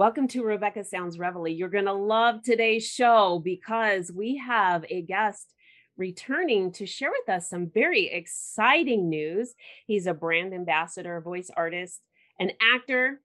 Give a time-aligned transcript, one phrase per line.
[0.00, 1.48] Welcome to Rebecca Sounds Reveille.
[1.48, 5.52] You're going to love today's show because we have a guest
[5.98, 9.52] returning to share with us some very exciting news.
[9.86, 12.00] He's a brand ambassador, voice artist,
[12.38, 13.20] an actor,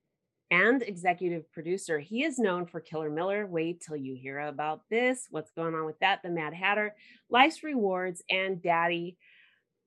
[0.51, 1.97] and executive producer.
[1.97, 3.47] He is known for Killer Miller.
[3.47, 5.27] Wait till you hear about this.
[5.29, 6.23] What's going on with that?
[6.23, 6.93] The Mad Hatter,
[7.29, 9.15] Life's Rewards, and Daddy.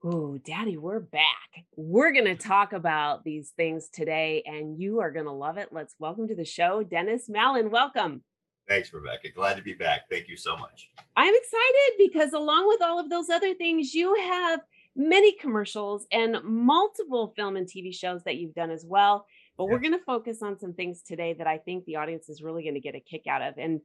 [0.04, 1.64] Oh, Daddy, we're back.
[1.74, 5.70] We're going to talk about these things today, and you are going to love it.
[5.72, 7.68] Let's welcome to the show, Dennis Mallen.
[7.68, 8.22] Welcome.
[8.68, 9.30] Thanks, Rebecca.
[9.34, 10.02] Glad to be back.
[10.08, 10.88] Thank you so much.
[11.16, 14.60] I'm excited because, along with all of those other things, you have
[14.94, 19.27] many commercials and multiple film and TV shows that you've done as well.
[19.56, 19.72] But yeah.
[19.72, 22.62] we're going to focus on some things today that I think the audience is really
[22.62, 23.55] going to get a kick out of.
[23.58, 23.80] And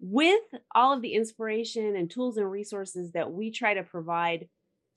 [0.00, 0.40] with
[0.74, 4.48] all of the inspiration and tools and resources that we try to provide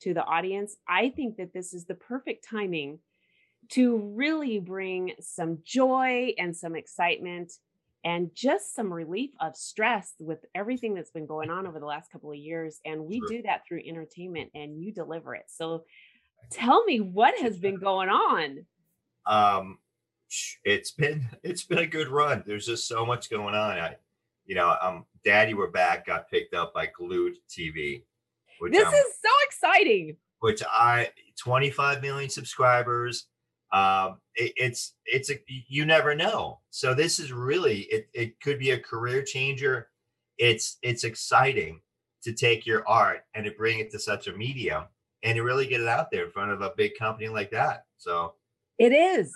[0.02, 2.98] to the audience, I think that this is the perfect timing
[3.70, 7.52] to really bring some joy and some excitement
[8.04, 12.10] and just some relief of stress with everything that's been going on over the last
[12.10, 12.80] couple of years.
[12.84, 15.44] And we do that through entertainment and you deliver it.
[15.46, 15.84] So
[16.50, 18.66] tell me what has been going on.
[19.24, 19.78] Um,
[20.64, 22.42] it's been it's been a good run.
[22.46, 23.78] There's just so much going on.
[23.78, 23.96] I,
[24.46, 26.06] you know, um, Daddy, we're back.
[26.06, 28.02] Got picked up by Glewed TV.
[28.70, 30.16] This I'm, is so exciting.
[30.40, 33.26] Which I 25 million subscribers.
[33.72, 35.38] Um, it, it's it's a
[35.68, 36.60] you never know.
[36.70, 38.08] So this is really it.
[38.12, 39.88] It could be a career changer.
[40.38, 41.80] It's it's exciting
[42.22, 44.84] to take your art and to bring it to such a medium
[45.22, 47.84] and to really get it out there in front of a big company like that.
[47.96, 48.34] So
[48.78, 49.32] it is.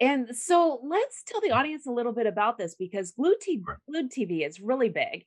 [0.00, 4.12] And so let's tell the audience a little bit about this because Glewed TV, Glewed
[4.12, 5.24] TV is really big.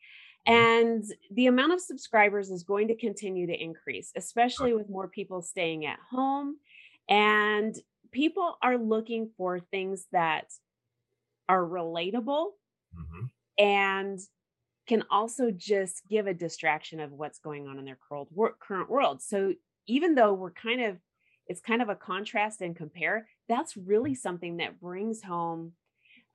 [0.47, 0.53] Mm-hmm.
[0.53, 5.41] And the amount of subscribers is going to continue to increase, especially with more people
[5.41, 6.57] staying at home.
[7.09, 7.75] And
[8.11, 10.51] people are looking for things that
[11.47, 12.47] are relatable
[12.97, 13.25] mm-hmm.
[13.57, 14.19] and
[14.87, 17.97] can also just give a distraction of what's going on in their
[18.59, 19.21] current world.
[19.21, 19.53] So
[19.87, 20.97] even though we're kind of
[21.47, 25.73] it's kind of a contrast and compare that's really something that brings home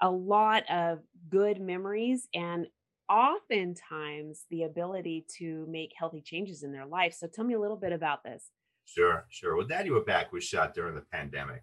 [0.00, 0.99] a lot of
[1.31, 2.67] good memories and
[3.09, 7.15] oftentimes the ability to make healthy changes in their life.
[7.15, 8.50] So tell me a little bit about this.
[8.84, 9.56] Sure, sure.
[9.56, 11.62] Well, Daddy We're Back was shot during the pandemic.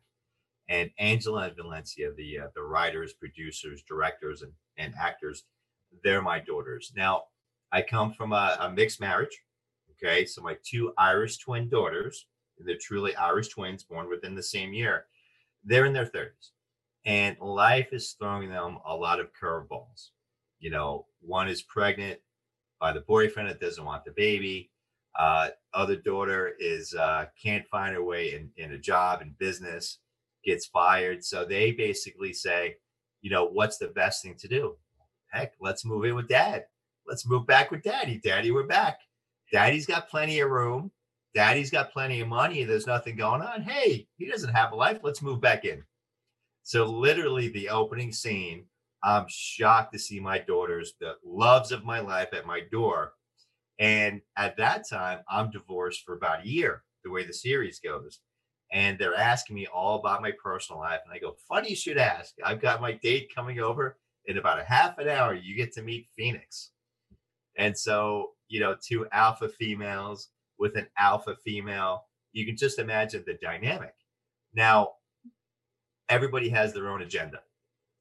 [0.70, 5.44] And Angela and Valencia, the uh, the writers, producers, directors, and, and actors,
[6.04, 6.94] they're my daughters.
[6.96, 7.24] Now,
[7.72, 9.42] I come from a, a mixed marriage.
[9.92, 12.28] Okay, so my two Irish twin daughters,
[12.58, 15.06] they're truly Irish twins born within the same year
[15.64, 16.52] they're in their 30s
[17.06, 20.10] and life is throwing them a lot of curveballs.
[20.64, 22.22] You know, one is pregnant
[22.80, 24.72] by the boyfriend that doesn't want the baby.
[25.20, 30.00] Uh, other daughter is uh, can't find her way in, in a job and business,
[30.46, 31.22] gets fired.
[31.22, 32.78] So they basically say,
[33.22, 34.78] you know, what's the best thing to do?
[35.32, 36.64] Heck, let's move in with dad.
[37.06, 38.22] Let's move back with daddy.
[38.24, 39.00] Daddy, we're back.
[39.52, 40.94] Daddy's got plenty of room
[41.34, 45.00] daddy's got plenty of money there's nothing going on hey he doesn't have a life
[45.02, 45.84] let's move back in
[46.62, 48.66] so literally the opening scene
[49.04, 53.14] i'm shocked to see my daughters the loves of my life at my door
[53.80, 58.20] and at that time i'm divorced for about a year the way the series goes
[58.72, 61.98] and they're asking me all about my personal life and i go funny you should
[61.98, 65.74] ask i've got my date coming over in about a half an hour you get
[65.74, 66.72] to meet phoenix
[67.58, 70.30] and so you know two alpha females
[70.64, 72.06] with an alpha female.
[72.32, 73.94] You can just imagine the dynamic.
[74.54, 74.94] Now,
[76.10, 77.42] everybody has their own agenda.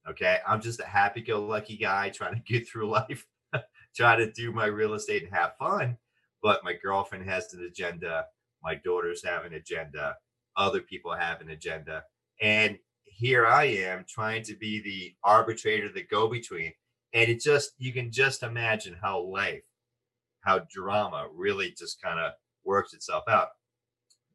[0.09, 0.39] Okay.
[0.47, 3.27] I'm just a happy go lucky guy trying to get through life,
[3.97, 5.97] try to do my real estate and have fun.
[6.43, 8.27] But my girlfriend has an agenda.
[8.63, 10.17] My daughters have an agenda.
[10.57, 12.05] Other people have an agenda.
[12.41, 16.73] And here I am trying to be the arbitrator, the go between.
[17.15, 19.63] And it just, you can just imagine how life,
[20.41, 22.33] how drama really just kind of
[22.65, 23.49] works itself out.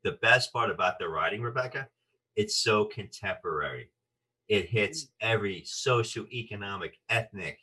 [0.03, 1.89] The best part about the writing, Rebecca,
[2.35, 3.89] it's so contemporary.
[4.47, 5.09] It hits mm.
[5.21, 7.59] every socio-economic, ethnic,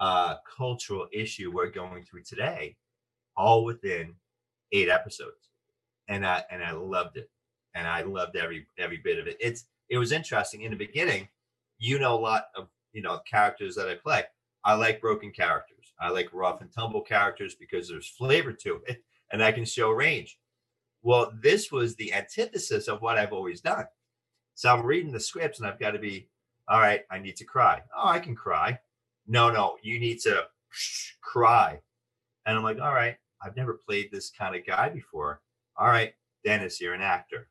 [0.00, 2.76] uh, cultural issue we're going through today,
[3.36, 4.14] all within
[4.72, 5.50] eight episodes.
[6.08, 7.30] And I and I loved it.
[7.74, 9.36] And I loved every every bit of it.
[9.40, 11.28] It's it was interesting in the beginning.
[11.78, 14.24] You know a lot of you know characters that I play.
[14.64, 15.92] I like broken characters.
[16.00, 19.02] I like rough and tumble characters because there's flavor to it
[19.32, 20.38] and I can show range.
[21.02, 23.86] Well, this was the antithesis of what I've always done.
[24.62, 26.28] So I'm reading the scripts and I've got to be,
[26.68, 27.82] all right, I need to cry.
[27.96, 28.78] Oh, I can cry.
[29.26, 30.44] No, no, you need to
[31.20, 31.80] cry.
[32.46, 35.40] And I'm like, all right, I've never played this kind of guy before.
[35.76, 36.14] All right,
[36.44, 37.48] Dennis, you're an actor.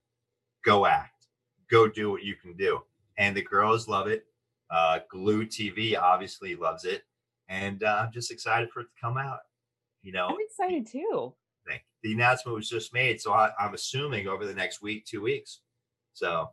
[0.63, 1.27] Go act.
[1.69, 2.79] Go do what you can do.
[3.17, 4.23] And the girls love it.
[4.69, 7.03] Uh, Glewed TV obviously loves it,
[7.49, 9.39] and uh, I'm just excited for it to come out.
[10.01, 11.33] You know, I'm excited too.
[12.03, 15.59] The announcement was just made, so I, I'm assuming over the next week, two weeks.
[16.13, 16.51] So,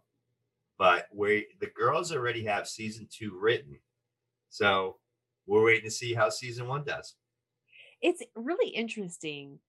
[0.78, 3.80] but we the girls already have season two written,
[4.50, 5.00] so
[5.46, 7.16] we're waiting to see how season one does.
[8.00, 9.60] It's really interesting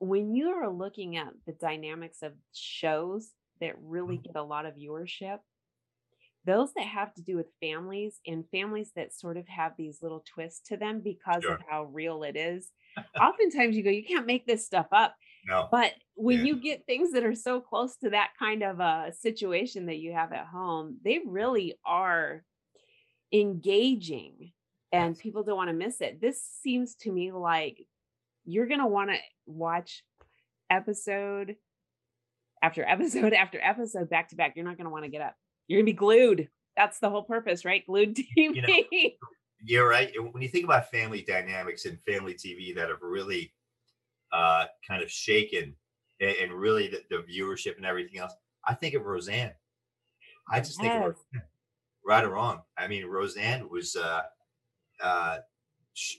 [0.00, 4.24] when you are looking at the dynamics of shows that really Mhm.
[4.24, 5.40] get a lot of viewership.
[6.44, 10.20] Those that have to do with families and families that sort of have these little
[10.26, 12.72] twists to them because of how real it is.
[13.20, 15.16] Oftentimes you go, you can't make this stuff up.
[15.46, 16.44] No, But when Yeah.
[16.44, 20.12] you get things that are so close to that kind of a situation that you
[20.12, 22.44] have at home, they really are
[23.32, 24.52] engaging
[24.92, 26.20] and people don't want to miss it.
[26.20, 27.86] This seems to me like
[28.44, 29.16] you're going to want to
[29.46, 30.02] watch
[30.68, 31.56] episode
[32.62, 34.54] after episode after episode back to back.
[34.56, 35.36] You're not going to want to get up.
[35.68, 36.48] You're going to be glued.
[36.76, 37.84] That's the whole purpose, right?
[37.86, 39.14] Glued TV.
[39.64, 40.10] you're right.
[40.32, 43.52] When you think about family dynamics and family TV that have really
[44.32, 45.74] uh, kind of shaken
[46.20, 48.32] and, and really the, the viewership and everything else,
[48.66, 49.52] I think of Roseanne.
[50.50, 51.42] I just think of Roseanne,
[52.04, 52.62] right or wrong.
[52.76, 54.22] I mean, Roseanne was uh,
[55.02, 55.38] uh,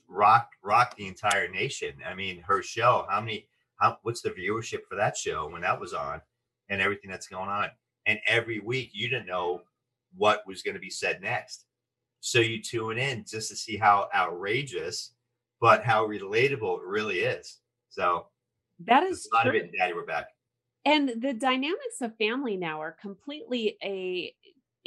[0.08, 1.94] rock rocked the entire nation.
[2.08, 3.06] I mean, her show.
[3.10, 3.48] How many?
[3.80, 6.22] How what's the viewership for that show when that was on,
[6.70, 7.70] and everything that's going on?
[8.06, 9.62] And every week, you didn't know
[10.16, 11.66] what was going to be said next.
[12.20, 15.14] So you tune in just to see how outrageous,
[15.60, 17.61] but how relatable it really is.
[17.92, 18.28] So
[18.86, 19.52] that is a lot true.
[19.52, 20.28] of it Daddy We're Back.
[20.86, 24.34] and the dynamics of family now are completely a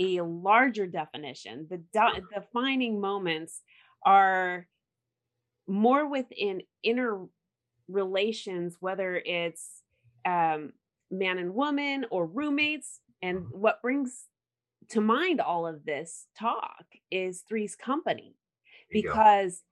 [0.00, 3.62] a larger definition the de- defining moments
[4.04, 4.66] are
[5.68, 7.26] more within inner
[7.88, 9.82] relations whether it's
[10.24, 10.72] um
[11.12, 14.24] man and woman or roommates and what brings
[14.88, 18.34] to mind all of this talk is three's company
[18.90, 19.58] because.
[19.58, 19.64] go.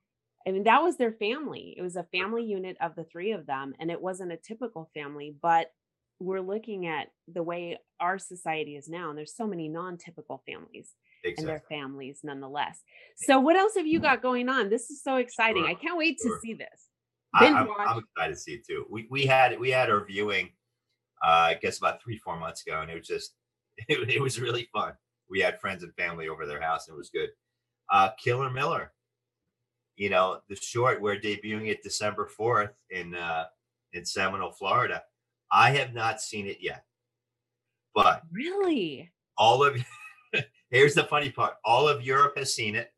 [0.46, 1.74] I mean that was their family.
[1.76, 4.90] It was a family unit of the three of them, and it wasn't a typical
[4.94, 5.34] family.
[5.40, 5.72] But
[6.20, 10.94] we're looking at the way our society is now, and there's so many non-typical families,
[11.24, 11.46] and exactly.
[11.46, 12.82] they're families nonetheless.
[13.16, 14.70] So, what else have you got going on?
[14.70, 15.64] This is so exciting!
[15.64, 16.88] Sure, I can't wait to see this.
[17.34, 17.46] I.
[17.46, 18.86] I'm excited to see it too.
[18.90, 20.50] We we had we had our viewing,
[21.24, 23.34] uh, I guess about three four months ago, and it was just
[23.88, 24.92] it, it was really fun.
[25.28, 27.30] We had friends and family over their house, and it was good.
[27.90, 28.92] Uh, Killer Miller,
[29.96, 31.00] you know the short.
[31.00, 33.44] We're debuting it December fourth in uh,
[33.92, 35.02] in Seminole, Florida.
[35.50, 36.84] I have not seen it yet,
[37.94, 39.10] but Really?
[39.38, 39.76] all of
[40.70, 42.92] here's the funny part all of europe has seen it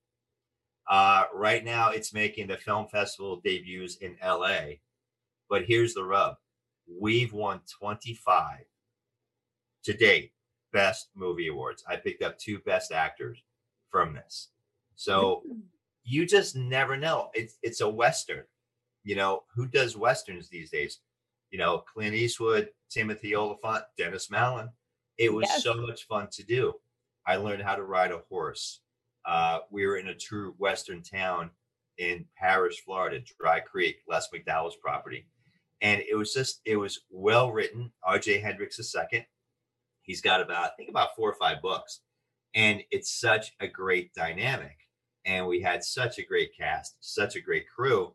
[0.90, 4.58] uh right now it's making the film festival debuts in la
[5.48, 6.34] but here's the rub
[7.00, 8.58] we've won 25
[9.84, 10.32] to date
[10.72, 13.42] best movie awards i picked up two best actors
[13.90, 14.50] from this
[14.96, 15.60] so Mm.
[16.04, 17.30] You just never know.
[17.34, 18.44] It's it's a western
[19.06, 21.00] you know who does westerns these days?
[21.50, 24.70] You know clint eastwood timothy olyphant dennis mallen.
[25.18, 25.62] It was Yes.
[25.62, 26.74] so much fun to do.
[27.26, 28.80] I learned how to ride a horse.
[29.24, 31.50] Uh, we were in a true western town
[31.98, 35.26] in parrish florida dry creek les mcdowell's property.
[35.80, 37.92] And it was just it was well written.
[38.06, 38.78] Rj hendricks
[39.12, 39.26] II.
[40.02, 42.00] he's got about i think about four or five books.
[42.54, 44.76] And it's such a great dynamic
[45.24, 48.12] and we had such a great cast such a great crew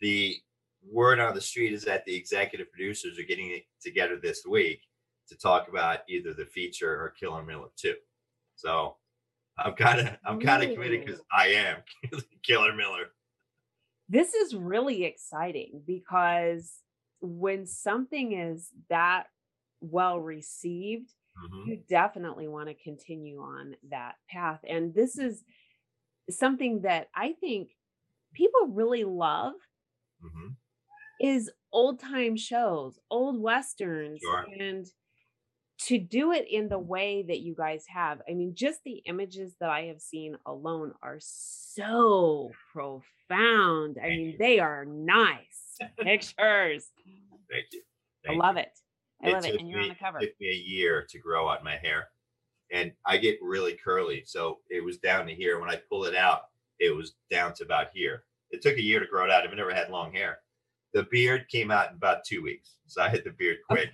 [0.00, 0.36] the
[0.90, 4.82] word on the street is that the executive producers are getting it together this week
[5.28, 7.94] to talk about either the feature or Killer Miller 2.
[8.56, 8.96] So
[9.58, 11.76] I'm kind of I'm kind of committed because I am
[12.42, 13.10] Killer Miller.
[14.08, 16.78] This is really exciting because
[17.20, 19.26] when something is that
[19.80, 21.12] well received,
[21.44, 21.66] Mhm.
[21.66, 24.60] you definitely want to continue on that path.
[24.66, 25.44] And this is
[26.30, 27.76] something that I think
[28.32, 29.54] people really love
[30.22, 30.56] Mhm.
[31.20, 34.46] is old time shows, old westerns, Sure.
[34.58, 34.86] and
[35.78, 38.20] to do it in the way that you guys have.
[38.28, 43.96] I mean, just the images that I have seen alone are so profound.
[43.98, 44.38] I Thank mean, you.
[44.38, 46.90] they are nice pictures.
[47.50, 47.82] Thank you.
[48.28, 48.62] I love you.
[48.62, 48.78] it.
[49.22, 49.58] I love it.
[49.58, 50.18] And you're on the cover.
[50.20, 52.10] It took me a year to grow out my hair,
[52.72, 55.60] and I get really curly, so it was down to here.
[55.60, 56.42] When I pull it out,
[56.78, 58.24] it was down to about here.
[58.50, 59.44] It took a year to grow it out.
[59.44, 60.38] I've never had long hair.
[60.92, 63.90] The beard came out in about two weeks, so I hit the beard quick.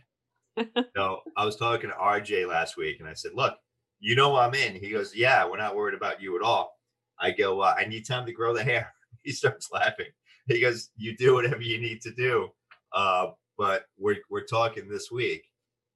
[0.97, 3.54] so I was talking to RJ last week, and I said, "Look,
[4.00, 6.78] you know I'm in." He goes, "Yeah, we're not worried about you at all."
[7.18, 8.92] I go, uh, "I need time to grow the hair."
[9.23, 10.06] He starts laughing.
[10.47, 12.49] He goes, "You do whatever you need to do."
[12.92, 15.49] Uh, but we're we're talking this week,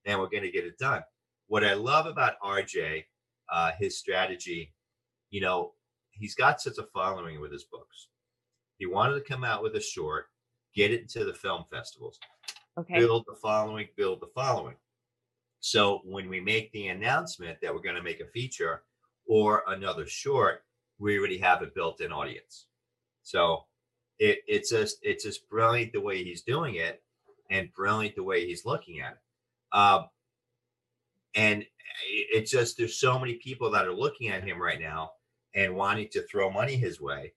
[0.04, 1.02] and we're going to get it done.
[1.50, 3.04] What I love about RJ,
[3.52, 4.72] uh, his strategy
[5.30, 5.72] you know,
[6.10, 8.08] he's got such a following with his books.
[8.78, 10.26] He wanted to come out with a short,
[10.74, 12.18] get it into the film festivals,
[12.78, 12.98] Okay.
[12.98, 14.76] build the following, build the following.
[15.60, 18.82] So when we make the announcement that we're going to make a feature
[19.26, 20.64] or another short,
[20.98, 22.66] we already have a built-in audience.
[23.22, 23.66] So
[24.18, 27.02] it, it's just it's just brilliant the way he's doing it,
[27.50, 29.76] and brilliant the way he's looking at it.
[29.76, 30.08] Um,
[31.34, 31.64] and
[32.12, 35.12] it's just there's so many people that are looking at him right now
[35.54, 37.32] and wanting to throw money his way,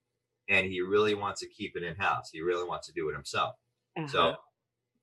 [0.49, 2.29] and he really wants to keep it in house.
[2.31, 3.55] He really wants to do it himself.
[3.97, 4.07] Uh-huh.
[4.07, 4.35] So,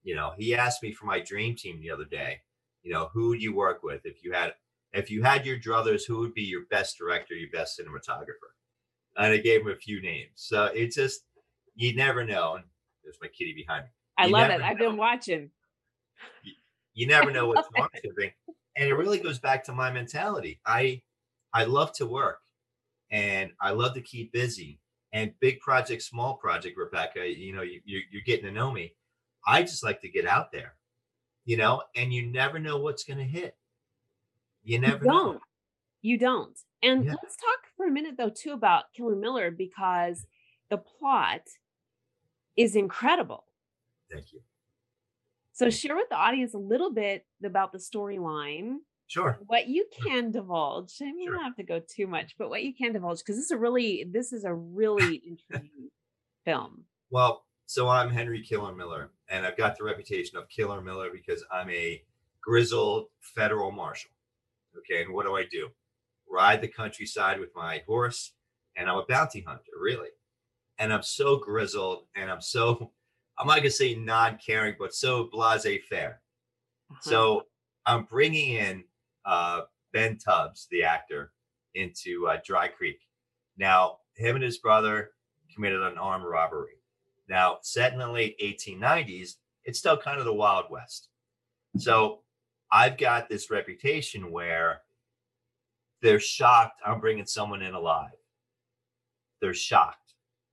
[0.02, 2.40] you know, he asked me for my dream team the other day.
[2.82, 4.54] You know, who would you work with if you had
[4.92, 6.06] if you had your druthers?
[6.06, 8.50] Who would be your best director, your best cinematographer?
[9.16, 10.30] And I gave him a few names.
[10.36, 11.22] So it's just
[11.74, 12.54] you never know.
[12.54, 12.64] And
[13.02, 13.90] there's my kitty behind me.
[14.16, 14.62] I you love it.
[14.62, 15.50] I've been watching.
[16.94, 18.32] You never know what's going to be.
[18.80, 20.60] And it really goes back to my mentality.
[20.66, 21.02] I
[21.52, 22.40] I love to work,
[23.10, 24.80] and I love to keep busy.
[25.12, 27.28] And big project, small project, Rebecca.
[27.28, 28.94] You know, you, you're, you're getting to know me.
[29.46, 30.76] I just like to get out there,
[31.44, 33.56] you know, and you never know what's going to hit.
[34.62, 35.32] You never you know.
[35.32, 35.42] don't.
[36.02, 36.58] You don't.
[36.82, 37.14] And Yeah.
[37.22, 40.26] let's talk for a minute though too about Killer Miller because
[40.70, 41.42] the plot
[42.56, 43.44] is incredible.
[44.10, 44.40] Thank you.
[45.60, 48.76] So share with the audience a little bit about the storyline,
[49.08, 49.38] Sure.
[49.46, 50.94] what you can divulge.
[51.02, 51.34] I mean, you Sure.
[51.34, 53.58] don't have to go too much, but what you can divulge because this is a
[53.58, 55.90] really this is a really intriguing
[56.46, 56.86] film.
[57.10, 61.44] Well, so I'm Henry Killer Miller, and I've got the reputation of Killer Miller because
[61.52, 62.02] I'm a
[62.40, 64.12] grizzled federal marshal.
[64.78, 65.68] Okay, and what do I do?
[66.26, 68.32] Ride the countryside with my horse,
[68.76, 70.08] and I'm a bounty hunter, really.
[70.78, 72.92] And I'm so grizzled, and I'm so,
[73.40, 76.20] I'm not gonna say non-caring, but so blase-faire.
[76.90, 77.00] Uh-huh.
[77.00, 77.46] So
[77.86, 78.84] I'm bringing in
[79.24, 81.32] uh, Ben Tubbs, the actor,
[81.74, 83.00] into uh, Dry Creek.
[83.56, 85.12] Now, him and his brother
[85.54, 86.80] committed an armed robbery.
[87.28, 91.08] Now, set in the late 1890s, it's still kind of the Wild West.
[91.78, 92.20] So
[92.72, 94.82] I've got this reputation where
[96.02, 98.10] they're shocked I'm bringing someone in alive.
[99.40, 99.99] They're shocked.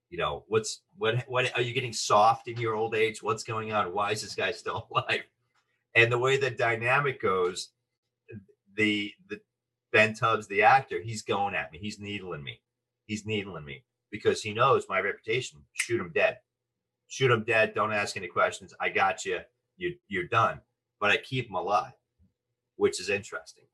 [0.09, 1.23] You know, what's what?
[1.27, 3.21] What are you getting soft in your old age?
[3.21, 3.93] What's going on?
[3.93, 5.23] Why is this guy still alive?
[5.95, 7.69] And the way the dynamic goes,
[8.75, 9.41] the the
[9.91, 11.79] Ben Tubbs, the actor, he's going at me.
[11.79, 12.61] He's needling me.
[13.05, 15.59] He's needling me because he knows my reputation.
[15.73, 16.37] Shoot him dead.
[17.07, 17.73] Shoot him dead.
[17.73, 18.73] Don't ask any questions.
[18.79, 19.39] I got you.
[19.77, 20.61] You you're done.
[20.99, 21.93] But I keep him alive,
[22.75, 23.65] which is interesting.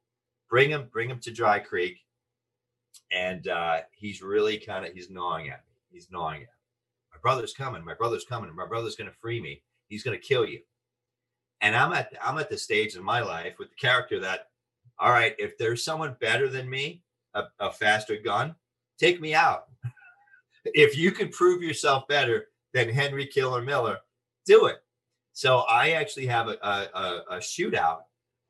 [0.49, 1.99] Bring him, bring him to Dry Creek,
[3.11, 5.72] and uh, he's really kind of he's gnawing at me.
[5.93, 6.49] He's gnawing at.
[7.13, 7.85] My brother's coming.
[7.85, 8.53] My brother's coming.
[8.55, 9.61] My brother's going to free me.
[9.87, 10.59] He's going to kill you.
[11.61, 14.47] And I'm at I'm at the stage in my life with the character that,
[14.99, 17.03] all right, if there's someone better than me,
[17.35, 18.55] a, a faster gun,
[18.97, 19.65] take me out.
[20.65, 23.99] if you can prove yourself better than Henry Killer Miller,
[24.45, 24.77] do it.
[25.31, 28.01] So I actually have a, a, a, a shootout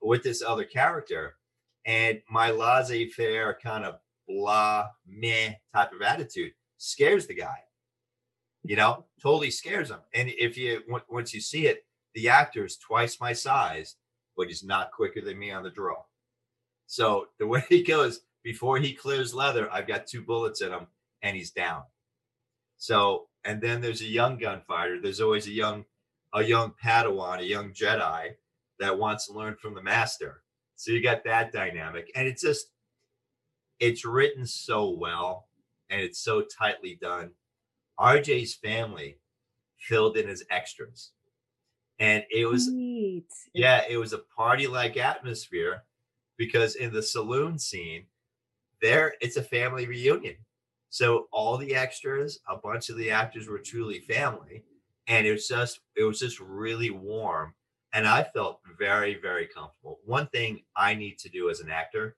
[0.01, 1.35] with this other character,
[1.85, 7.57] and my laissez-faire kind of blah meh type of attitude scares the guy.
[8.63, 9.99] You know, totally scares him.
[10.13, 13.95] And if you on- once you see it, the actor is twice my size,
[14.37, 16.03] but he's not quicker than me on the draw.
[16.87, 20.87] So the way he goes, before he clears leather, I've got two bullets in him,
[21.21, 21.83] and he's down.
[22.77, 24.99] So, and then there's a young gunfighter.
[25.01, 25.85] There's always a young,
[26.33, 28.31] a young Padawan, a young Jedi
[28.79, 30.43] that wants to learn from the master.
[30.75, 32.67] So you got that dynamic, and it's just,
[33.79, 35.47] it's written so well,
[35.93, 37.31] and it's so tightly done.
[38.00, 39.19] RJ's family
[39.77, 41.12] filled in as extras,
[42.00, 43.31] and it was Neat.
[43.53, 45.83] yeah, it was a party like atmosphere
[46.38, 48.05] because in the saloon scene,
[48.81, 50.35] there it's a family reunion.
[50.89, 54.63] So all the extras, a bunch of the actors were truly family,
[55.07, 57.53] and it was just it was just really warm,
[57.93, 60.00] and I felt very very comfortable.
[60.05, 62.15] One thing I need to do as an actor,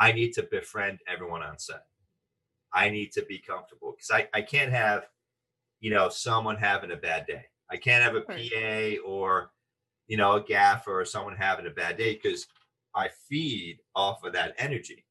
[0.00, 1.84] I need to befriend everyone on set.
[2.76, 5.08] I need to be comfortable because I I can't have,
[5.80, 7.46] you know, someone having a bad day.
[7.70, 9.50] I can't have a PA or
[10.08, 12.46] you know, a gaffer or someone having a bad day because
[12.94, 15.04] I feed off of that energy,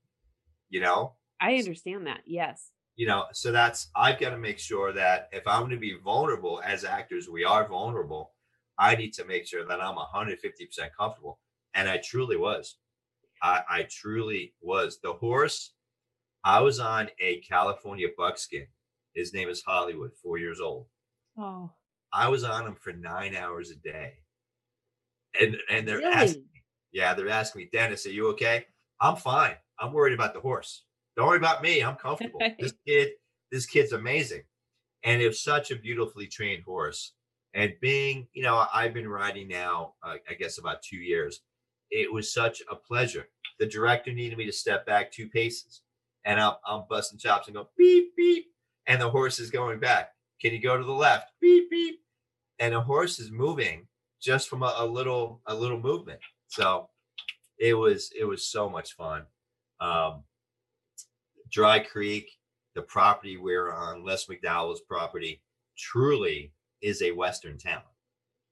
[0.69, 2.21] you know, I understand that.
[2.25, 2.71] Yes.
[2.95, 5.97] you know, so that's I've got to make sure that if I'm going to be
[6.03, 8.31] vulnerable as actors, we are vulnerable.
[8.79, 11.39] I need to make sure that I'm 150 percent comfortable,
[11.73, 12.77] and I truly was.
[13.43, 14.99] I, I truly was.
[15.03, 15.73] The horse,
[16.45, 18.67] I was on a California buckskin.
[19.15, 20.85] His name is Hollywood, four years old.
[21.37, 21.71] Oh,
[22.13, 24.13] I was on him for nine hours a day,
[25.41, 26.13] and and they're really?
[26.13, 26.45] asking.
[26.93, 28.67] Yeah, they're asking me, Dennis, are you okay?
[29.01, 29.55] I'm fine.
[29.79, 30.83] I'm worried about the horse.
[31.17, 31.81] Don't worry about me.
[31.81, 32.39] I'm comfortable.
[32.59, 33.09] this kid,
[33.51, 34.43] this kid's amazing.
[35.03, 37.13] And it was such a beautifully trained horse.
[37.53, 41.41] And being, you know, I've been riding now, uh, I guess about two years.
[41.91, 43.27] It was such a pleasure.
[43.59, 45.81] The director needed me to step back two paces,
[46.25, 48.47] and I'm, I'm busting chops and go beep beep,
[48.87, 50.11] and the horse is going back.
[50.41, 51.31] Can you go to the left?
[51.39, 52.01] Beep beep,
[52.59, 53.87] and the horse is moving
[54.21, 56.19] just from a, a little a little movement.
[56.47, 56.89] So
[57.59, 59.23] it was it was so much fun.
[59.79, 60.23] Um,
[61.51, 62.31] Dry Creek,
[62.73, 65.41] the property we're on, Les McDowell's property,
[65.77, 66.51] truly
[66.81, 67.81] is a Western town.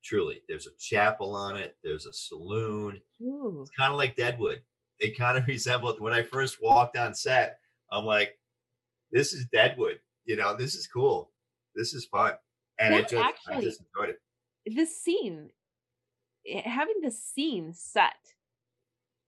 [0.04, 1.78] Truly, there's a chapel on it.
[1.84, 3.00] There's a saloon.
[3.22, 3.60] Ooh.
[3.62, 4.62] It's kind of like Deadwood.
[5.00, 7.60] It kind of resembled when I first walked on set.
[7.94, 8.40] I'm like,
[9.12, 10.00] this is Deadwood.
[10.26, 11.32] You know, this is cool.
[11.76, 12.34] This is fun,
[12.80, 14.76] and That it just I just enjoyed it.
[14.76, 15.52] This scene
[16.66, 18.16] having the scene set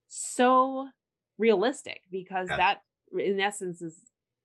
[0.08, 0.90] so
[1.38, 2.58] realistic because Yes.
[2.58, 2.82] that
[3.20, 4.00] in essence is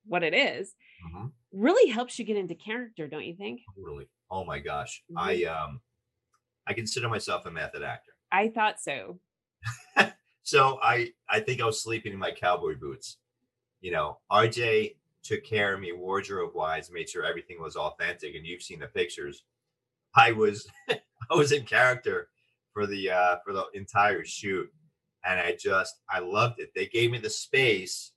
[0.05, 1.31] what it is Mhm.
[1.51, 4.07] really helps you get into character don't you think Totally.
[4.29, 5.03] Oh my gosh.
[5.11, 5.17] Mhm.
[5.17, 5.81] I um
[6.67, 8.13] I consider myself a method actor.
[8.31, 9.19] i thought so
[10.43, 13.17] So I I think I was sleeping in my cowboy boots.
[13.81, 18.45] You know, RJ took care of me wardrobe wise, made sure everything was authentic, and
[18.45, 19.43] you've seen the pictures.
[20.15, 22.29] I was I was in character
[22.73, 24.69] for the uh for the entire shoot.
[25.23, 26.71] And I just I loved it.
[26.75, 28.11] They gave me the space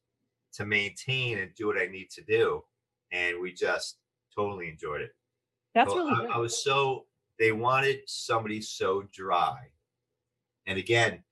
[0.54, 2.62] to maintain and do what I need to do.
[3.12, 3.98] And we just
[4.34, 5.10] totally enjoyed it.
[5.74, 7.06] that's So really I, good I was so
[7.38, 9.58] they wanted somebody so dry.
[10.66, 11.22] And again,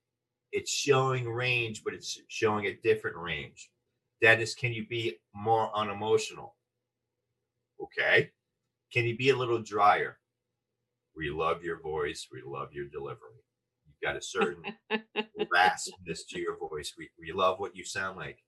[0.50, 3.70] it's showing range, but it's showing a different range.
[4.22, 6.54] Dennis, can you be more unemotional?
[7.82, 8.30] Okay.
[8.92, 10.18] Can you be a little drier?
[11.16, 12.28] We love your voice.
[12.32, 13.42] We love your delivery.
[13.84, 14.62] You've got a certain
[15.54, 16.94] raspness to your voice.
[16.96, 18.38] We, we love what you sound like.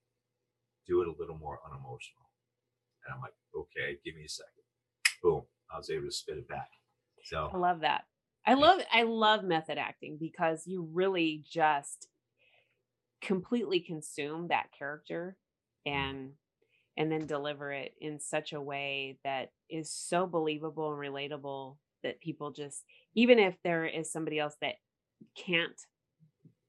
[0.87, 2.31] Do it a little more unemotional.
[3.05, 4.53] And I'm like, okay, give me a second.
[5.23, 5.43] Boom.
[5.73, 6.69] I was able to spit it back.
[7.25, 8.05] So I love that
[8.47, 12.09] i love i love method acting because you really just
[13.23, 15.37] completely consume that character
[15.87, 15.93] Mm.
[15.93, 16.31] and
[16.97, 22.21] and then deliver it in such a way that is so believable and relatable that
[22.21, 24.77] people just even if there is somebody else that
[25.37, 25.81] can't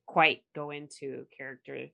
[0.07, 1.87] quite go into character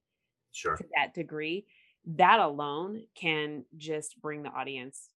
[0.52, 0.76] sure.
[0.78, 1.66] to that degree
[2.06, 5.10] that alone can just bring the audience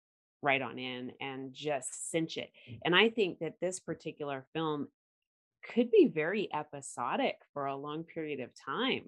[0.42, 2.52] right on in and just cinch it.
[2.70, 2.80] Mm.
[2.86, 4.88] And i think that this particular film
[5.64, 9.04] could be very episodic for a long period of time.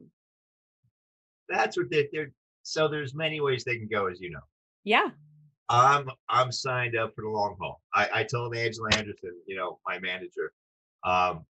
[1.50, 2.32] That's what they, they're
[2.66, 4.46] so there's many ways they can go, as you know.
[4.84, 5.10] yeah
[5.70, 7.82] I'm I'm signed up for the long haul.
[7.94, 10.52] I, I told Angela Anderson, you know, my manager,
[11.04, 11.46] um,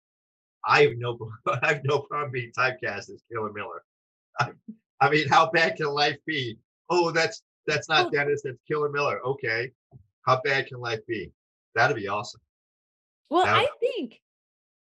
[0.66, 1.18] I have no
[1.62, 3.83] I have no problem being typecast as Killer Miller.
[4.40, 4.51] I,
[5.01, 6.59] I mean, how bad can life be?
[6.90, 8.11] Oh, that's that's not Oh.
[8.11, 9.20] Dennis, that's Killer Miller.
[9.25, 9.70] Okay,
[10.27, 11.33] how bad can life be?
[11.75, 12.40] That'd be awesome.
[13.31, 14.20] well i think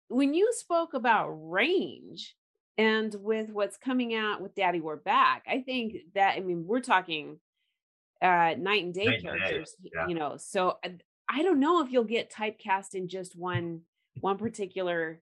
[0.08, 2.34] when you spoke about range
[2.78, 6.80] and with what's coming out with daddy we're back i think that i mean we're
[6.80, 7.38] talking
[8.22, 10.06] uh night and day Night and day, characters yeah.
[10.08, 10.96] you know so I,
[11.28, 13.82] I don't know if you'll get typecast in just one
[14.20, 15.20] one particular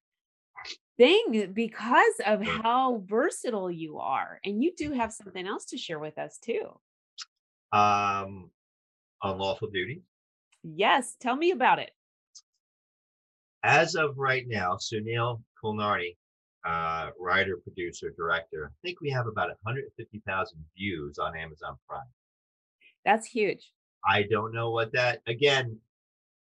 [0.99, 5.99] thing because of how versatile you are and you do have something else to share
[5.99, 6.79] with us too
[7.73, 8.51] Um,
[9.23, 10.03] unlawful duty.
[10.63, 11.91] yes tell me about it
[13.65, 16.17] As of right now, Sunil Kulkarni,
[16.65, 22.03] uh, writer, producer, director, I think we have about 150,000 views on Amazon Prime.
[23.05, 23.73] that's huge
[24.05, 25.79] I don't know what that again,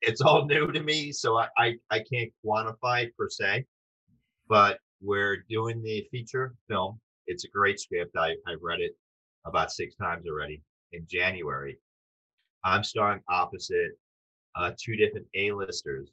[0.02, 3.65] it's all new to me, so I, I, I can't quantify it per se.
[4.47, 7.00] But we're doing the feature film.
[7.28, 8.15] It's a great script.
[8.17, 8.95] I, I've read it
[9.45, 11.78] about six times already in January.
[12.63, 13.91] I'm starring opposite
[14.56, 16.10] uh, two different A-listers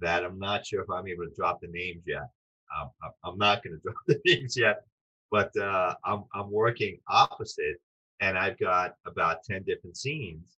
[0.00, 2.28] that I'm not sure if I'm able to drop the names yet.
[2.74, 4.84] I'm- I'm not going to drop the names yet,
[5.30, 7.76] but uh, I'm I'm working opposite,
[8.20, 10.56] and I've got about ten different scenes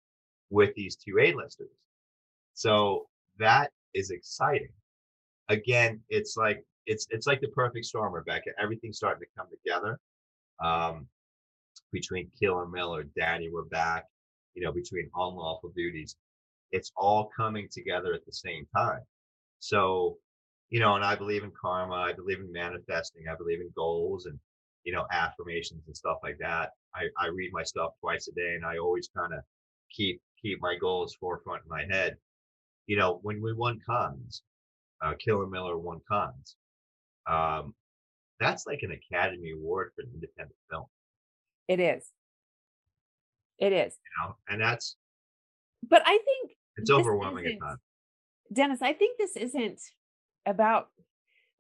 [0.50, 1.70] with these two A-listers.
[2.54, 4.72] So that is exciting.
[5.48, 8.50] Again, it's like it's it's like the perfect storm, Rebecca.
[8.60, 9.98] Everything's starting to come together.
[10.62, 11.06] Um,
[11.92, 14.04] between Killer Miller, Daddy, we're back.
[14.54, 16.16] You know, between unlawful duties,
[16.72, 19.00] it's all coming together at the same time.
[19.60, 20.18] So,
[20.70, 21.94] you know, and I believe in karma.
[21.94, 23.24] I believe in manifesting.
[23.31, 24.38] I believe in goals and
[24.85, 26.70] you know affirmations and stuff like that.
[26.94, 29.40] I I read my stuff twice a day, and I always kind of
[29.94, 32.16] keep keep my goals forefront in my head.
[32.87, 34.42] You know, when we won cons,
[35.02, 36.57] uh, Killer Miller won cons.
[37.26, 37.74] Um,
[38.40, 40.87] that's like an Academy Award for an independent film.
[41.66, 42.07] It is.
[43.59, 43.94] It is.
[43.94, 44.96] You know, and that's
[45.88, 47.81] but I think it's overwhelming at times.
[48.52, 49.81] Dennis, I think this isn't
[50.46, 50.88] about,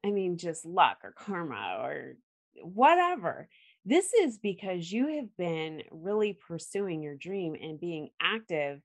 [0.04, 2.16] I mean, just luck or karma or
[2.62, 3.48] whatever.
[3.84, 8.80] This is because you have been really pursuing your dream and being active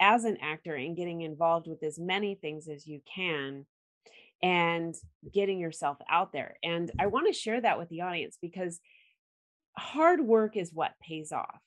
[0.00, 3.64] as an actor and getting involved with as many things as you can
[4.42, 4.94] and
[5.32, 6.56] getting yourself out there.
[6.62, 8.80] And I want to share that with the audience because
[9.78, 11.60] hard work is what pays off,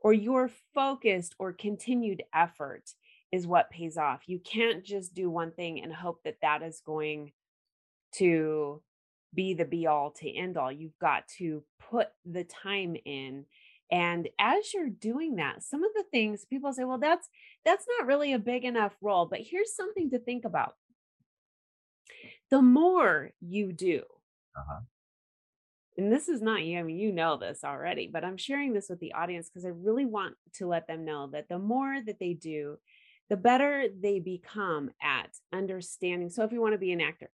[0.00, 2.90] or your focused or continued effort
[3.32, 4.20] is what pays off.
[4.26, 7.32] You can't just do one thing and hope that that is going
[8.16, 8.82] to
[9.34, 10.70] be the be all to end all.
[10.70, 13.46] You've got to put the time in.
[13.90, 17.28] And as you're doing that, some of the things people say, well, that's
[17.64, 19.26] that's not really a big enough role.
[19.26, 20.76] But here's something to think about.
[22.50, 24.02] The more you do,
[24.56, 24.80] uh-huh
[25.96, 28.88] and this is not you, I mean, you know this already, but I'm sharing this
[28.88, 32.18] with the audience because I really want to let them know that the more that
[32.18, 32.78] they do,
[33.28, 36.30] the better they become at understanding.
[36.30, 37.30] So, if you want to be an actor,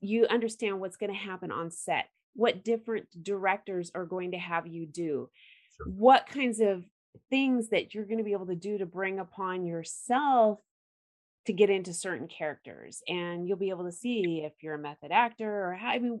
[0.00, 4.66] you understand what's going to happen on set, what different directors are going to have
[4.66, 5.28] you do,
[5.76, 5.86] sure.
[5.92, 6.84] what kinds of
[7.28, 10.60] things that you're going to be able to do to bring upon yourself
[11.46, 15.10] to get into certain characters and you'll be able to see if you're a method
[15.10, 16.20] actor or how i mean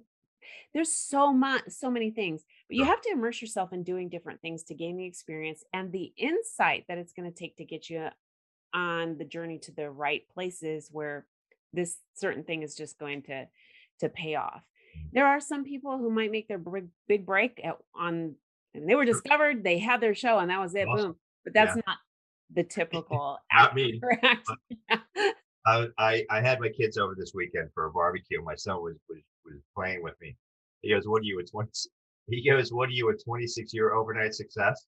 [0.72, 4.40] there's so much so many things but you have to immerse yourself in doing different
[4.40, 7.90] things to gain the experience and the insight that it's going to take to get
[7.90, 8.08] you
[8.74, 11.26] on the journey to the right places where
[11.72, 13.46] this certain thing is just going to
[13.98, 14.62] to pay off
[14.96, 15.02] mm.
[15.12, 18.34] there are some people who might make their big, big break at, on
[18.74, 21.06] and they were discovered they had their show and that was it awesome.
[21.08, 21.82] boom but that's yeah.
[21.86, 21.96] not
[22.54, 24.00] the typical not me
[25.66, 28.42] I, I, I had my kids over this weekend for a barbecue.
[28.42, 30.36] My son was was was playing with me.
[30.82, 31.70] He goes, "What are you a 20?"
[32.28, 34.86] He goes, "What are you a 26 year overnight success?"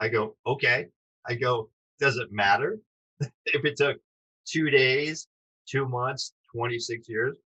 [0.00, 0.86] I go, "Okay."
[1.26, 2.78] I go, "Does it matter
[3.46, 3.98] if it took
[4.46, 5.28] two days,
[5.66, 7.38] two months, 26 years?"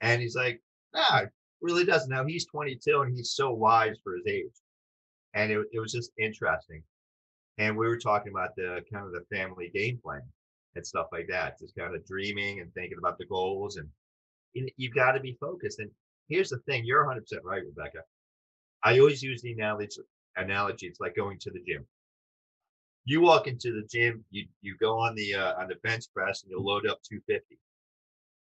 [0.00, 0.62] And he's like,
[0.94, 1.30] "Nah, it
[1.60, 4.54] really doesn't." Now he's 22 and he's so wise for his age,
[5.34, 6.82] and it it was just interesting.
[7.58, 10.22] And we were talking about the kind of the family game plan
[10.74, 13.88] and stuff like that, just kind of dreaming and thinking about the goals and
[14.54, 15.78] you've got to be focused.
[15.80, 15.90] And
[16.28, 17.98] here's the thing: you're 100 percent right, Rebecca.
[18.82, 20.02] I always use the analogy.
[20.36, 21.86] Analogy: it's like going to the gym.
[23.04, 26.42] You walk into the gym, you you go on the uh, on the bench press,
[26.42, 27.58] and you load up 250.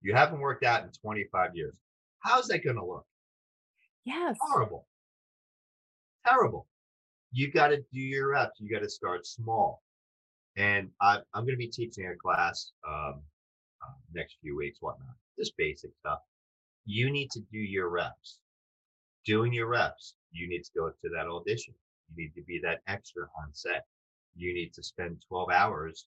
[0.01, 1.75] You haven't worked out in 25 years.
[2.21, 3.05] How's that going to look?
[4.05, 4.37] Yes.
[4.41, 4.87] Horrible.
[6.25, 6.67] Terrible.
[7.31, 8.59] You've got to do your reps.
[8.59, 9.83] You got to start small.
[10.57, 13.21] And I, I'm going to be teaching a class um,
[13.83, 16.19] uh, next few weeks, whatnot just basic stuff.
[16.85, 18.39] You need to do your reps.
[19.25, 21.73] Doing your reps, you need to go to that audition.
[22.09, 23.85] You need to be that extra on set.
[24.35, 26.05] You need to spend 12 hours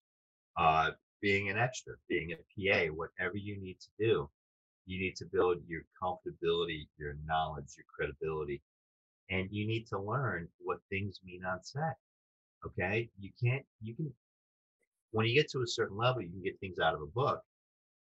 [0.58, 4.30] uh, being an extra, being a PA, whatever you need to do.
[4.86, 8.60] You need to build your comfortability, your knowledge, your credibility,
[9.30, 11.96] and you need to learn what things mean on set.
[12.66, 13.08] Okay.
[13.18, 14.12] You can't, you can,
[15.12, 17.40] when you get to a certain level, you can get things out of a book,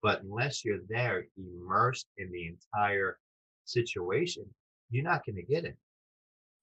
[0.01, 3.17] but unless you're there immersed in the entire
[3.65, 4.45] situation,
[4.89, 5.77] you're not going to get it.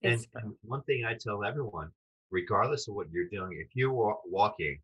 [0.03, 1.91] And, and, one thing I tell everyone,
[2.31, 4.79] regardless of what you're doing, if you're walking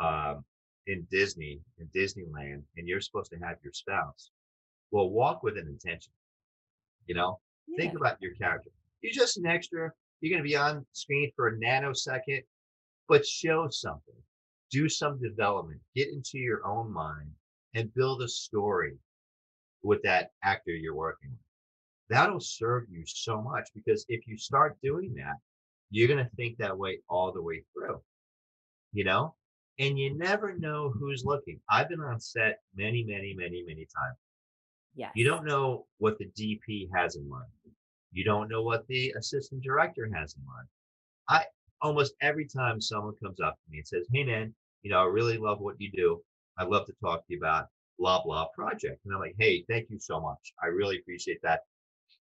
[0.00, 0.44] um,
[0.86, 4.30] in Disney, in Disneyland, and you're supposed to have your spouse,
[4.90, 6.12] well, walk with an intention.
[7.06, 7.76] You know, yeah.
[7.82, 8.70] think about your character.
[9.02, 9.92] You're just an extra.
[10.20, 12.42] You're going to be on screen for a nanosecond,
[13.08, 14.14] but show something.
[14.70, 15.80] Do some development.
[15.96, 17.30] Get into your own mind
[17.74, 18.96] and build a story
[19.82, 21.40] with that actor you're working with.
[22.08, 25.36] That'll serve you so much because if you start doing that,
[25.90, 28.00] you're going to think that way all the way through,
[28.92, 29.34] you know?
[29.78, 31.58] And you never know who's looking.
[31.70, 34.18] I've been on set many, many, many, many times.
[34.94, 35.10] Yeah.
[35.14, 37.48] You don't know what the DP has in mind.
[38.12, 40.68] You don't know what the assistant director has in mind.
[41.28, 41.44] I
[41.80, 45.04] almost every time someone comes up to me and says, Hey man, you know, I
[45.04, 46.20] really love what you do.
[46.58, 49.04] I'd love to talk to you about blah, blah project.
[49.04, 50.54] And I'm like, hey, thank you so much.
[50.62, 51.60] I really appreciate that.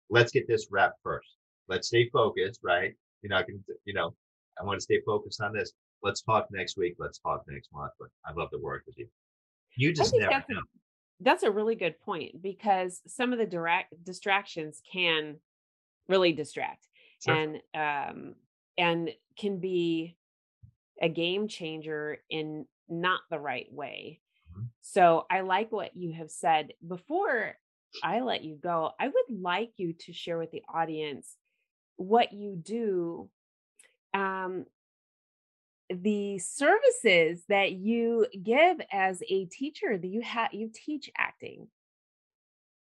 [0.09, 1.29] Let's get this wrapped first.
[1.67, 2.95] Let's stay focused, right?
[3.21, 4.13] You know, I can, you know,
[4.59, 5.71] I want to stay focused on this.
[6.03, 6.95] Let's talk next week.
[6.99, 7.91] Let's talk next month.
[7.99, 9.07] But I'd love to work with you.
[9.75, 10.57] You just never that's know.
[10.57, 10.61] A,
[11.21, 15.37] that's a really good point because some of the direct distractions can
[16.07, 16.87] really distract
[17.23, 17.35] sure.
[17.35, 18.35] and um
[18.77, 20.15] and can be
[21.01, 24.19] a game changer in not the right way.
[24.51, 24.65] Mm-hmm.
[24.81, 26.73] So I like what you have said.
[26.87, 27.55] Before
[28.03, 31.35] I let you go, I would like you to share with the audience
[31.97, 33.29] what you do
[34.13, 34.65] um,
[35.89, 41.67] the services that you give as a teacher that you have you teach acting.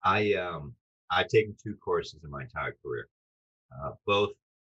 [0.05, 0.75] I um
[1.11, 3.09] i've taken two courses in my entire career
[3.73, 4.31] uh, both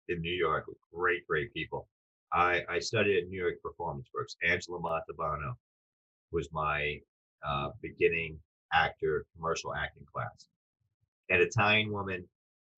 [0.07, 1.87] in new york with great great people.
[2.33, 4.35] I i studied at new york performance works.
[4.43, 5.53] Angela montalbano
[6.31, 6.99] was my
[7.45, 8.39] uh, beginning
[8.73, 10.47] actor commercial acting class.
[11.29, 12.27] An italian woman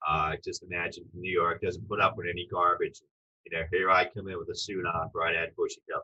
[0.07, 2.99] uh, just imagine New York doesn't put up with any garbage.
[3.45, 6.01] You know, here I come in with a suit on, bright eyed, bushy tail.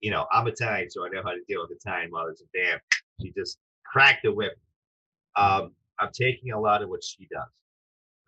[0.00, 2.40] You know, I'm Italian, so I know how to deal with Italian mothers.
[2.40, 2.78] And damn,
[3.20, 4.58] she just cracked the whip.
[5.36, 7.48] Um, I'm taking a lot of what she does.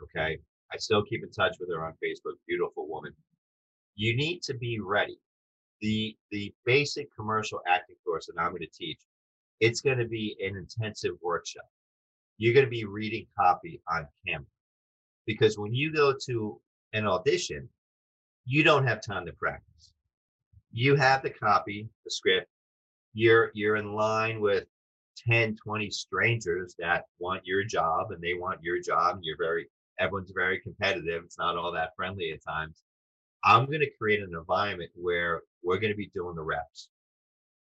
[0.03, 0.39] Okay.
[0.73, 2.35] I still keep in touch with her on Facebook.
[2.47, 3.13] Beautiful woman.
[3.95, 5.19] You need to be ready.
[5.81, 9.01] The the basic commercial acting course that I'm going to teach,
[9.61, 11.69] it's going to be an intensive workshop.
[12.39, 14.47] You're going to be reading copy on camera
[15.27, 16.61] because when you go to
[16.93, 17.69] an audition,
[18.45, 19.93] you don't have time to practice.
[20.73, 22.49] You have the copy, the script.
[23.15, 24.65] You're you're in line with
[25.29, 29.17] 10, 20 strangers that want your job and they want your job.
[29.17, 31.23] And you're very everyone's very competitive.
[31.25, 32.83] It's not all that friendly at times.
[33.45, 36.89] I'm going to create an environment where we're going to be doing the reps.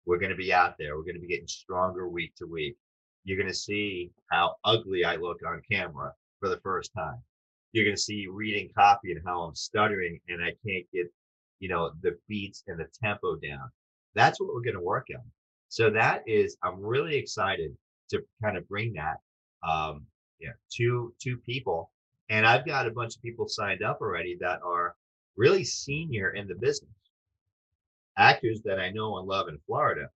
[0.05, 0.95] We're going to be out there.
[0.95, 2.77] We're going to be getting stronger week to week.
[3.23, 7.21] You're going to see how ugly I look on camera for the first time
[7.71, 11.07] you're going to see reading copy and how I'm stuttering and I can't get,
[11.59, 13.69] you know, the beats and the tempo down.
[14.13, 15.23] That's what we're going to work on.
[15.69, 17.75] So that is, I'm really excited
[18.09, 19.17] to kind of bring that,
[19.67, 20.05] um,
[20.39, 21.91] yeah, to, to people.
[22.29, 24.95] And I've got a bunch of people signed up already that are
[25.37, 26.91] really senior in the business,
[28.17, 30.09] actors that I know and love in Florida,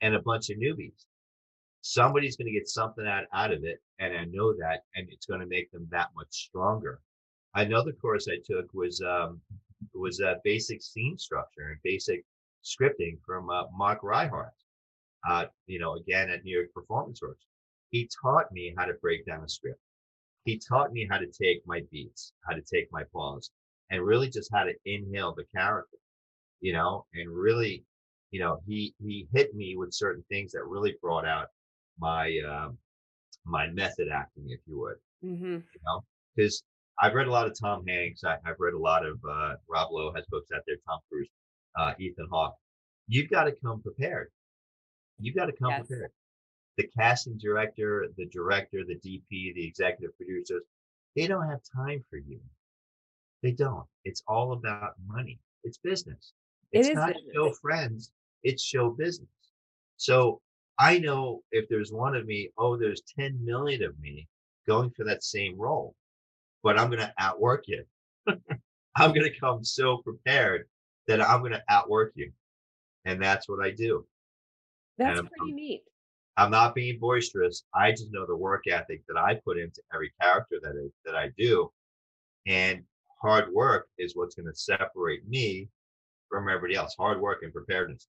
[0.00, 1.04] and a bunch of newbies
[1.86, 3.80] somebody's going to get something out, out of it.
[3.98, 7.00] And I know that, and it's going to make them that much stronger.
[7.54, 9.40] Another course I took was, um,
[9.94, 12.24] was a basic scene structure and basic
[12.64, 14.52] scripting from uh, Mark Reinhardt.
[15.28, 17.46] Uh, you know, again at New York Performance Works.
[17.90, 19.80] He taught me how to break down a script.
[20.44, 23.50] He taught me how to take my beats, how to take my pause,
[23.90, 25.96] and really just how to inhale the character,
[26.60, 27.82] you know, and really,
[28.30, 31.48] you know, he he hit me with certain things that really brought out
[31.98, 32.70] my uh,
[33.44, 34.96] my method acting, if you would.
[35.24, 35.54] Mm-hmm.
[35.54, 36.04] You know,
[36.34, 36.62] because
[37.00, 38.24] I've read a lot of Tom Hanks.
[38.24, 40.76] I, have read a lot of uh, Rob Lowe has books out there.
[40.86, 41.28] Tom Cruise,
[41.78, 42.56] uh, Ethan Hawke.
[43.08, 44.28] You've got to come prepared.
[45.18, 45.86] You've got to come yes.
[45.86, 46.10] prepared.
[46.76, 50.62] The casting director, the director, the DP, the executive producers,
[51.14, 52.38] they don't have time for you.
[53.42, 53.84] They don't.
[54.04, 55.38] It's all about money.
[55.64, 56.32] It's business.
[56.72, 57.34] It's it not business.
[57.34, 58.12] show friends.
[58.42, 59.28] It's show business.
[59.96, 60.40] So
[60.78, 64.28] I know if there's one of me, oh, there's 10 million of me
[64.66, 65.94] going for that same role,
[66.62, 67.84] but I'm going to outwork you.
[68.96, 70.66] I'm going to come so prepared
[71.06, 72.30] that I'm going to outwork you.
[73.04, 74.06] And that's what I do.
[74.98, 75.82] That's I'm, pretty neat.
[76.36, 77.64] I'm not being boisterous.
[77.74, 81.16] I just know the work ethic that I put into every character that I, that
[81.16, 81.70] I do.
[82.46, 82.82] And
[83.20, 85.68] hard work is what's going to separate me
[86.28, 86.94] from everybody else.
[86.98, 88.08] Hard work and preparedness.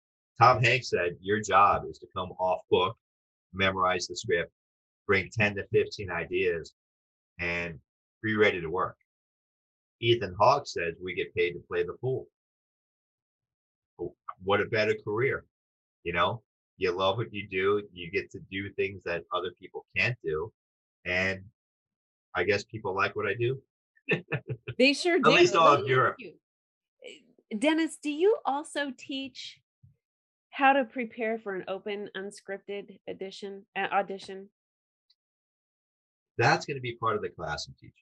[0.41, 2.97] Tom Hanks said, Your job is to come off book,
[3.53, 4.53] memorize the script,
[5.07, 6.75] bring 10 to 15 ideas,
[7.41, 7.79] and
[8.23, 8.97] be ready to work.
[10.01, 12.29] Ethan Hawke says, We get paid to play the fool.
[14.01, 15.45] Oh, what a better career.
[16.05, 16.43] You know,
[16.77, 20.53] you love what you do, you get to do things that other people can't do.
[21.05, 21.41] And
[22.35, 23.61] I guess people like what I do.
[24.79, 25.31] They sure do.
[25.31, 26.17] At least all of Europe.
[26.23, 29.59] Eh, Dennis, do you also teach
[30.59, 34.49] how to prepare for an open unscripted edition uh, audition.
[36.37, 37.93] That's going to be part of the class i'm teaching.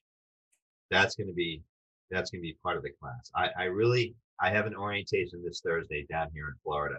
[0.89, 1.61] That's going to be
[2.09, 3.29] that's going to be part of the class.
[3.35, 6.97] I, I really i have an orientation this thursday down here in florida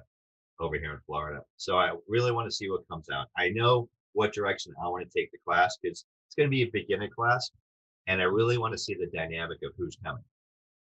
[0.61, 1.41] over here in florida.
[1.57, 3.27] So i really want to see what comes out.
[3.37, 6.63] I know what direction i want to take the class because it's going to be
[6.63, 7.51] a beginner class
[8.07, 10.25] and i really want to see the dynamic of who's coming.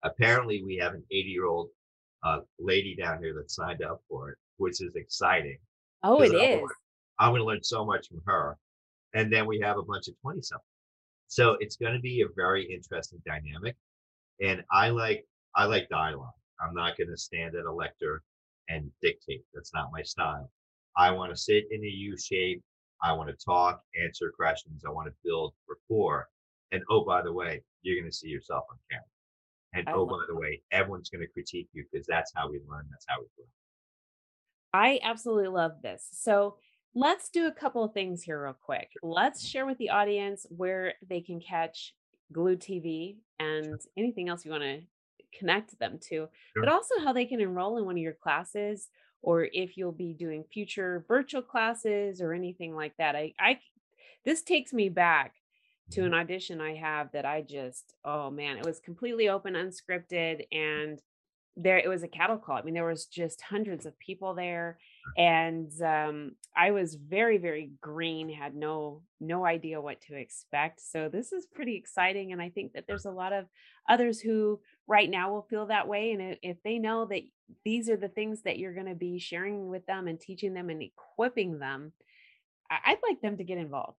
[0.02, 1.68] Apparently we have an 80 year old
[2.24, 5.58] uh, lady down here that signed up for it which is exciting.
[6.02, 6.60] Oh, it I'm is.
[6.60, 6.72] Gonna,
[7.18, 8.56] I'm going to learn so much from her.
[9.14, 10.64] And then we have a bunch of 20 something.
[11.28, 13.76] So it's going to be a very interesting dynamic.
[14.40, 16.32] And I like, I like dialogue.
[16.60, 18.22] I'm not going to stand at a lector
[18.68, 19.42] and dictate.
[19.54, 20.50] That's not my style.
[20.96, 22.62] I want to sit in a U shape.
[23.02, 24.84] I want to talk, answer questions.
[24.86, 26.28] I want to build rapport.
[26.72, 29.04] And oh, by the way, you're going to see yourself on camera.
[29.74, 32.60] And I oh, by the way, everyone's going to critique you because that's how we
[32.68, 32.86] learn.
[32.90, 33.46] That's how we grow.
[34.74, 36.08] I absolutely love this.
[36.10, 36.56] So
[36.96, 38.90] let's do a couple of things here, real quick.
[39.04, 41.94] Let's share with the audience where they can catch
[42.32, 44.80] Glewed TV and anything else you want to
[45.38, 46.28] connect them to, sure.
[46.56, 48.88] but also how they can enroll in one of your classes
[49.22, 53.14] or if you'll be doing future virtual classes or anything like that.
[53.14, 53.60] I, I
[54.24, 55.34] this takes me back
[55.92, 56.12] to mm-hmm.
[56.12, 61.00] an audition I have that I just, oh man, it was completely open, unscripted, and
[61.56, 62.56] there it was a cattle call.
[62.56, 64.78] I mean, there was just hundreds of people there,
[65.16, 70.80] and um, I was very, very green, had no no idea what to expect.
[70.80, 73.46] So this is pretty exciting, and I think that there's a lot of
[73.88, 77.22] others who right now will feel that way, and if they know that
[77.64, 80.70] these are the things that you're going to be sharing with them and teaching them
[80.70, 81.92] and equipping them,
[82.70, 83.98] I'd like them to get involved.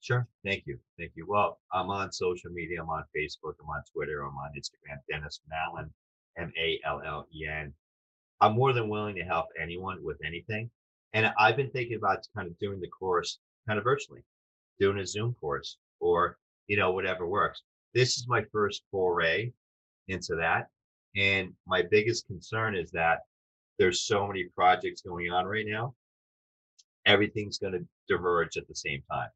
[0.00, 0.28] Sure.
[0.44, 0.78] Thank you.
[0.98, 1.26] Thank you.
[1.28, 2.80] Well, I'm on social media.
[2.80, 3.54] I'm on Facebook.
[3.60, 4.22] I'm on Twitter.
[4.22, 4.98] I'm on Instagram.
[5.10, 5.92] Dennis Mallen,
[6.38, 7.72] M A L L E N.
[8.40, 10.70] I'm more than willing to help anyone with anything.
[11.12, 14.22] And I've been thinking about kind of doing the course kind of virtually,
[14.78, 17.62] doing a Zoom course or, you know, whatever works.
[17.94, 19.52] This is my first foray
[20.08, 20.68] into that.
[21.16, 23.20] And my biggest concern is that
[23.78, 25.94] there's so many projects going on right now.
[27.06, 29.28] Everything's going to diverge at the same time.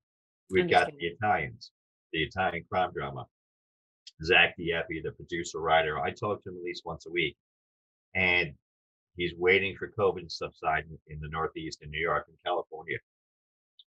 [0.50, 1.70] We've got the Italians,
[2.12, 3.26] the Italian crime drama.
[4.24, 5.98] Zach Dieppe, the producer writer.
[5.98, 7.36] I talk to him at least once a week,
[8.14, 8.52] and
[9.16, 12.98] he's waiting for COVID to subside in, in the Northeast, in New York, and California.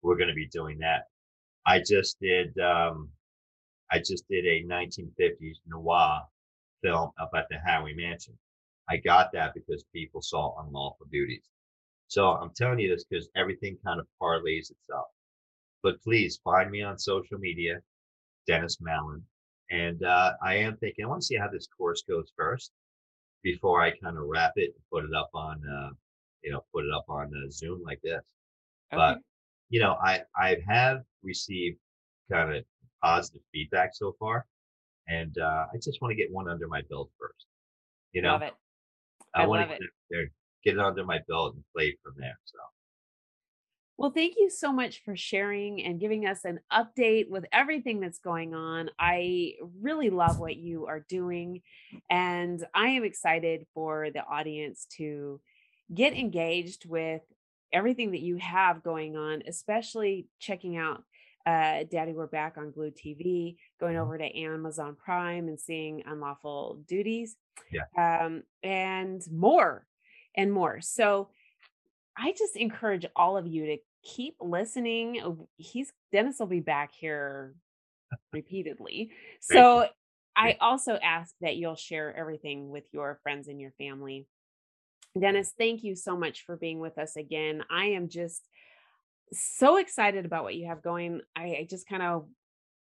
[0.02, 1.04] We're going to be doing that.
[1.66, 2.58] I just did.
[2.58, 3.10] Um,
[3.90, 6.22] I just did a 1950s noir
[6.82, 8.38] film at the Howie Mansion.
[8.88, 11.44] I got that because people saw unlawful duties.
[12.08, 15.06] So I'm telling you this because everything kind of parlays itself.
[15.82, 17.80] But please find me on social media,
[18.46, 19.22] Dennis Mallen.
[19.72, 22.72] And uh, I am thinking, I want to see how this course goes first
[23.42, 25.90] before I kind of wrap it and put it up on, uh,
[26.44, 28.20] you know, put it up on uh, Zoom like this.
[28.92, 28.96] Okay.
[28.96, 29.18] But
[29.70, 31.78] you know, I I have received
[32.30, 32.64] kind of
[33.02, 34.44] positive feedback so far,
[35.08, 37.46] and uh, I just want to get one under my belt first.
[38.12, 38.52] You know, love it.
[39.34, 40.30] I, I want to get it there,
[40.64, 42.38] get it under my belt and play from there.
[42.44, 42.58] So.
[44.02, 48.18] Well, thank you so much for sharing and giving us an update with everything that's
[48.18, 48.90] going on.
[48.98, 51.62] I really love what you are doing,
[52.10, 55.40] and I am excited for the audience to
[55.94, 57.22] get engaged with
[57.72, 61.04] everything that you have going on, especially checking out
[61.46, 64.02] uh, Daddy We're Back on Glewed TV, going mm-hmm.
[64.02, 67.36] over to Amazon Prime and seeing Unlawful Duties,
[67.70, 67.84] yeah.
[67.96, 69.86] um, and more
[70.36, 70.80] and more.
[70.80, 71.28] So,
[72.14, 75.20] I just encourage all of you to keep listening.
[75.24, 77.54] Oh, he's Dennis will be back here
[78.32, 79.10] repeatedly.
[79.40, 79.86] So
[80.36, 84.26] I also ask that you'll share everything with your friends and your family.
[85.18, 87.64] Dennis, thank you so much for being with us again.
[87.70, 88.48] I am just
[89.32, 91.20] so excited about what you have going.
[91.36, 92.26] I, I just kind of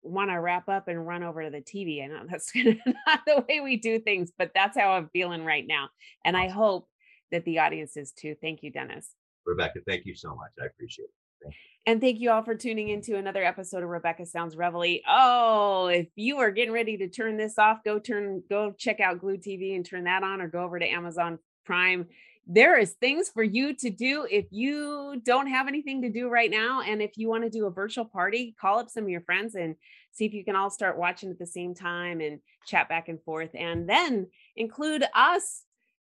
[0.02, 2.04] want to wrap up and run over to the TV.
[2.04, 2.52] I know that's
[3.06, 5.88] not the way we do things, but that's how I'm feeling right now.
[6.24, 6.88] And I hope
[7.32, 8.36] that the audience is too.
[8.40, 9.14] Thank you, Dennis.
[9.46, 10.50] Rebecca, thank you so much.
[10.60, 11.54] I appreciate it.
[11.86, 15.00] And thank you all for tuning into another episode of Rebecca Sounds Reveille.
[15.08, 19.20] Oh, if you are getting ready to turn this off, go turn, go check out
[19.20, 22.06] Glewed TV and turn that on, or go over to Amazon Prime.
[22.46, 26.50] There is things for you to do if you don't have anything to do right
[26.50, 29.22] now, and if you want to do a virtual party, call up some of your
[29.22, 29.76] friends and
[30.12, 33.22] see if you can all start watching at the same time and chat back and
[33.22, 34.26] forth, and then
[34.56, 35.64] include us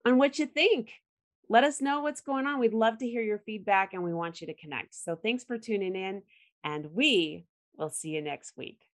[0.04, 0.90] on what you think
[1.48, 2.58] let us know what's going on.
[2.58, 4.94] We'd love to hear your feedback and we want you to connect.
[4.94, 6.22] So thanks for tuning in,
[6.64, 8.85] and we will see you next week.